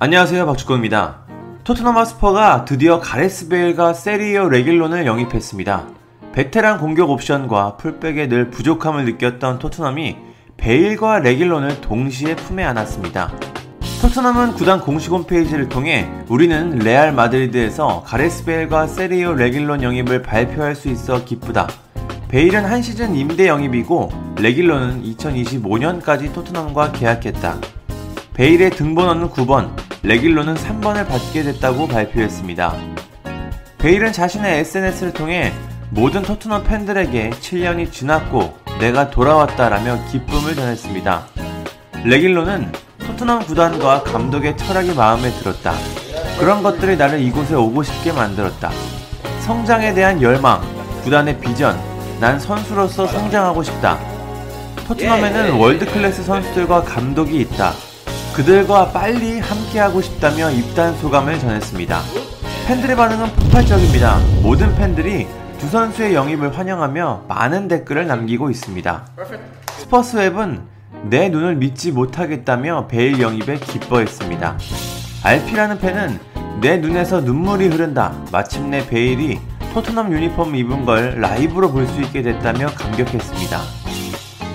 안녕하세요 0.00 0.44
박주권입니다. 0.46 1.20
토트넘 1.62 1.96
핫스퍼가 1.96 2.64
드디어 2.64 2.98
가레스 2.98 3.48
베일과 3.48 3.94
세르히오 3.94 4.48
레길론을 4.48 5.06
영입했습니다. 5.06 5.86
베테랑 6.32 6.78
공격 6.78 7.10
옵션과 7.10 7.76
풀백에 7.76 8.26
늘 8.26 8.50
부족함을 8.50 9.04
느꼈던 9.04 9.60
토트넘이 9.60 10.16
베일과 10.56 11.20
레길론을 11.20 11.80
동시에 11.80 12.34
품에 12.34 12.64
안았습니다. 12.64 13.32
토트넘은 14.02 14.54
구단 14.54 14.80
공식 14.80 15.12
홈페이지를 15.12 15.68
통해 15.68 16.10
우리는 16.28 16.76
레알 16.80 17.12
마드리드에서 17.12 18.02
가레스 18.04 18.44
베일과 18.44 18.88
세르히오 18.88 19.34
레길론 19.34 19.84
영입을 19.84 20.22
발표할 20.22 20.74
수 20.74 20.88
있어 20.88 21.24
기쁘다. 21.24 21.68
베일은 22.28 22.64
한 22.64 22.82
시즌 22.82 23.14
임대 23.14 23.46
영입이고 23.46 24.10
레길론은 24.40 25.04
2025년까지 25.04 26.34
토트넘과 26.34 26.90
계약했다. 26.90 27.60
베일의 28.34 28.70
등번호는 28.70 29.30
9번, 29.30 29.70
레길론은 30.04 30.56
3번을 30.56 31.08
받게 31.08 31.44
됐다고 31.44 31.88
발표했습니다. 31.88 32.74
베일은 33.78 34.12
자신의 34.12 34.58
SNS를 34.58 35.14
통해 35.14 35.50
모든 35.88 36.20
토트넘 36.20 36.64
팬들에게 36.64 37.30
7년이 37.30 37.90
지났고 37.90 38.54
내가 38.78 39.08
돌아왔다라며 39.08 40.04
기쁨을 40.10 40.56
전했습니다. 40.56 41.26
레길론은 42.04 42.70
토트넘 42.98 43.46
구단과 43.46 44.02
감독의 44.02 44.58
철학이 44.58 44.92
마음에 44.92 45.30
들었다. 45.30 45.72
그런 46.38 46.62
것들이 46.62 46.98
나를 46.98 47.20
이곳에 47.20 47.54
오고 47.54 47.82
싶게 47.82 48.12
만들었다. 48.12 48.72
성장에 49.40 49.94
대한 49.94 50.20
열망, 50.20 50.60
구단의 51.02 51.40
비전, 51.40 51.80
난 52.20 52.38
선수로서 52.38 53.06
성장하고 53.06 53.62
싶다. 53.62 53.98
토트넘에는 54.86 55.54
world 55.54 55.86
class 55.86 56.24
선수들과 56.24 56.82
감독이 56.82 57.40
있다. 57.40 57.72
그들과 58.34 58.90
빨리 58.90 59.38
함께하고 59.38 60.00
싶다며 60.00 60.50
입단 60.50 60.96
소감을 60.96 61.38
전했습니다. 61.38 62.00
팬들의 62.66 62.96
반응은 62.96 63.28
폭발적입니다. 63.36 64.18
모든 64.42 64.74
팬들이 64.74 65.28
두 65.58 65.68
선수의 65.68 66.14
영입을 66.14 66.56
환영하며 66.56 67.26
많은 67.28 67.68
댓글을 67.68 68.06
남기고 68.08 68.50
있습니다. 68.50 69.06
스퍼스웹은 69.78 70.62
내 71.04 71.28
눈을 71.28 71.56
믿지 71.56 71.92
못하겠다며 71.92 72.88
베일 72.88 73.20
영입에 73.20 73.58
기뻐했습니다. 73.58 74.58
RP라는 75.22 75.78
팬은 75.78 76.18
내 76.60 76.78
눈에서 76.78 77.20
눈물이 77.20 77.68
흐른다. 77.68 78.12
마침내 78.32 78.84
베일이 78.86 79.38
토트넘 79.74 80.12
유니폼 80.12 80.56
입은 80.56 80.84
걸 80.84 81.20
라이브로 81.20 81.70
볼 81.70 81.86
수 81.86 82.00
있게 82.00 82.22
됐다며 82.22 82.66
감격했습니다. 82.68 83.60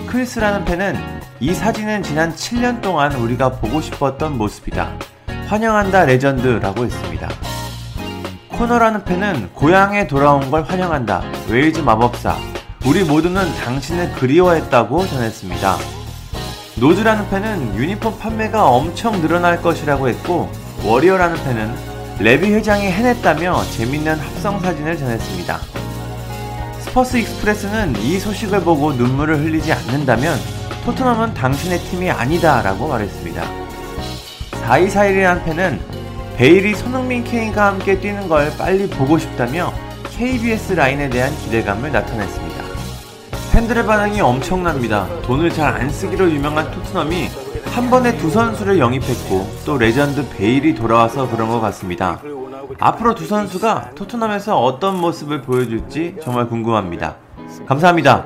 크리스라는 0.08 0.66
팬은 0.66 1.19
이 1.42 1.54
사진은 1.54 2.04
지난 2.04 2.36
7년 2.36 2.82
동안 2.82 3.14
우리가 3.14 3.50
보고 3.50 3.80
싶었던 3.80 4.38
모습이다. 4.38 4.92
환영한다 5.48 6.04
레전드라고 6.04 6.84
했습니다. 6.84 7.30
코너라는 8.50 9.06
팬은 9.06 9.52
고향에 9.54 10.06
돌아온 10.08 10.52
걸 10.52 10.64
환영한다. 10.64 11.24
웨일즈 11.48 11.80
마법사. 11.80 12.36
우리 12.86 13.06
모두는 13.06 13.56
당신을 13.56 14.12
그리워했다고 14.16 15.08
전했습니다. 15.08 15.78
노즈라는 16.76 17.30
팬은 17.30 17.76
유니폼 17.76 18.20
판매가 18.20 18.68
엄청 18.68 19.22
늘어날 19.22 19.62
것이라고 19.62 20.10
했고 20.10 20.52
워리어라는 20.84 21.42
팬은 21.46 21.74
레비 22.20 22.54
회장이 22.54 22.92
해냈다며 22.92 23.64
재밌는 23.78 24.20
합성 24.20 24.60
사진을 24.60 24.98
전했습니다. 24.98 25.58
스퍼스 26.82 27.16
익스프레스는 27.16 27.96
이 28.02 28.20
소식을 28.20 28.60
보고 28.62 28.92
눈물을 28.92 29.40
흘리지 29.40 29.72
않는다면 29.72 30.59
토트넘은 30.90 31.36
당신의 31.36 31.78
팀이 31.82 32.10
아니다 32.10 32.64
라고 32.64 32.88
말했습니다. 32.88 33.44
4241이라는 34.68 35.46
팬은 35.46 35.80
베일이 36.36 36.74
손흥민 36.74 37.24
케인과 37.24 37.68
함께 37.68 38.00
뛰는 38.00 38.28
걸 38.28 38.52
빨리 38.58 38.90
보고 38.90 39.20
싶다며 39.20 39.72
KBS 40.10 40.74
라인에 40.74 41.08
대한 41.12 41.32
기대감을 41.44 41.92
나타냈습니다. 41.92 42.64
팬들의 43.52 43.86
반응이 43.86 44.20
엄청납니다. 44.20 45.08
돈을 45.22 45.52
잘 45.52 45.76
안 45.76 45.92
쓰기로 45.92 46.32
유명한 46.32 46.72
토트넘이 46.72 47.28
한 47.66 47.90
번에 47.92 48.18
두 48.18 48.32
선수를 48.32 48.80
영입했고 48.80 49.48
또 49.68 49.78
레전드 49.78 50.28
베일이 50.30 50.74
돌아와서 50.74 51.30
그런 51.30 51.50
것 51.50 51.60
같습니다. 51.60 52.20
앞으로 52.80 53.14
두 53.14 53.28
선수가 53.28 53.92
토트넘에서 53.94 54.60
어떤 54.60 55.00
모습을 55.00 55.44
보여줄지 55.44 56.16
정말 56.24 56.48
궁금합니다. 56.48 57.18
감사합니다. 57.68 58.26